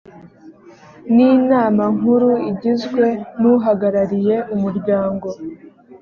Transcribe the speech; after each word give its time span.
n 1.13 1.15
inama 1.31 1.83
nkuru 1.97 2.31
igizwe 2.51 3.05
n 3.39 3.41
uhagarariye 3.53 4.35
umuryango 4.55 5.27